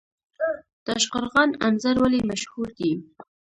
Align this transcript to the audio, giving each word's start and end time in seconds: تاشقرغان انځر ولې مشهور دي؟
تاشقرغان 0.85 1.49
انځر 1.65 1.95
ولې 2.03 2.21
مشهور 2.29 2.67
دي؟ 2.77 2.91